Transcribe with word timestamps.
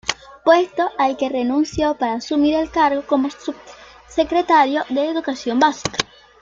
Puesto 0.43 0.89
al 0.97 1.15
que 1.15 1.29
renunció 1.29 1.95
para 1.95 2.13
asumir 2.13 2.55
el 2.55 2.71
cargo 2.71 3.03
como 3.05 3.29
subsecretario 3.29 4.83
de 4.89 5.05
Educación 5.07 5.59
Básica. 5.59 5.99